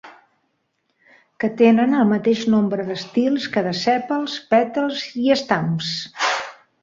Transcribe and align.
Que 1.43 1.49
tenen 1.59 1.91
el 1.97 2.07
mateix 2.13 2.41
nombre 2.53 2.85
d'estils 2.87 3.45
que 3.57 3.63
de 3.69 3.75
sèpals, 3.81 4.37
pètals 4.55 5.03
i 5.27 5.29
estams. 5.39 5.93